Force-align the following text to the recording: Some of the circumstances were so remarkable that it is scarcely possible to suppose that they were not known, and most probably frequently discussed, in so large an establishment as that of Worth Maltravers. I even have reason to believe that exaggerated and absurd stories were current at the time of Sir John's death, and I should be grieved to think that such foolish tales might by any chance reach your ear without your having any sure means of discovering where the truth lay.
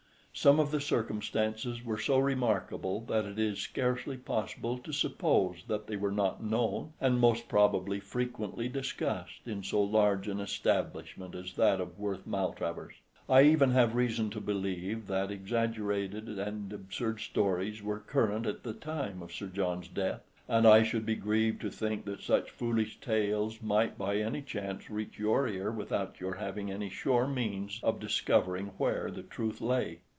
Some 0.33 0.61
of 0.61 0.71
the 0.71 0.81
circumstances 0.81 1.83
were 1.83 1.99
so 1.99 2.17
remarkable 2.17 3.01
that 3.01 3.25
it 3.25 3.37
is 3.37 3.59
scarcely 3.59 4.15
possible 4.17 4.77
to 4.79 4.93
suppose 4.93 5.57
that 5.67 5.85
they 5.85 5.97
were 5.97 6.11
not 6.11 6.41
known, 6.41 6.93
and 7.01 7.19
most 7.19 7.49
probably 7.49 7.99
frequently 7.99 8.69
discussed, 8.69 9.41
in 9.45 9.61
so 9.61 9.83
large 9.83 10.29
an 10.29 10.39
establishment 10.39 11.35
as 11.35 11.53
that 11.57 11.81
of 11.81 11.99
Worth 11.99 12.25
Maltravers. 12.25 12.95
I 13.29 13.43
even 13.43 13.71
have 13.71 13.93
reason 13.93 14.29
to 14.31 14.39
believe 14.39 15.05
that 15.07 15.29
exaggerated 15.31 16.27
and 16.39 16.71
absurd 16.73 17.19
stories 17.19 17.83
were 17.83 17.99
current 17.99 18.47
at 18.47 18.63
the 18.63 18.73
time 18.73 19.21
of 19.21 19.33
Sir 19.33 19.47
John's 19.47 19.89
death, 19.89 20.21
and 20.47 20.65
I 20.65 20.81
should 20.81 21.05
be 21.05 21.15
grieved 21.15 21.61
to 21.61 21.69
think 21.69 22.05
that 22.05 22.21
such 22.21 22.49
foolish 22.49 22.99
tales 23.01 23.61
might 23.61 23.97
by 23.97 24.17
any 24.17 24.41
chance 24.41 24.89
reach 24.89 25.19
your 25.19 25.47
ear 25.47 25.69
without 25.71 26.21
your 26.21 26.35
having 26.35 26.71
any 26.71 26.89
sure 26.89 27.27
means 27.27 27.79
of 27.83 27.99
discovering 27.99 28.67
where 28.77 29.11
the 29.11 29.23
truth 29.23 29.59
lay. 29.59 29.99